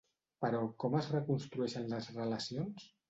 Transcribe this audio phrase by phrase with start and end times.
[0.45, 2.89] Però com es reconstrueixen les relacions?